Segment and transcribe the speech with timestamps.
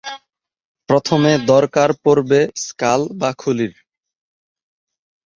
[0.89, 3.73] প্রথমে দরকার পড়বে স্কাল বা খুলির।